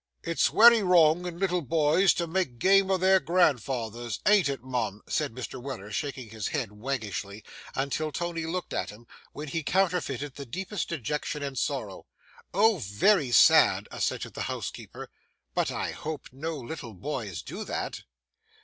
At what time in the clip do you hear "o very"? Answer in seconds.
12.51-13.29